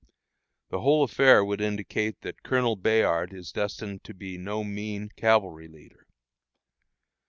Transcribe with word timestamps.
The 0.71 0.79
whole 0.81 1.03
affair 1.03 1.45
would 1.45 1.61
indicate 1.61 2.21
that 2.21 2.41
Colonel 2.41 2.75
Bayard 2.75 3.33
is 3.35 3.51
destined 3.51 4.03
to 4.05 4.15
be 4.15 4.35
no 4.35 4.63
mean 4.63 5.09
cavalry 5.15 5.67
leader. 5.67 6.07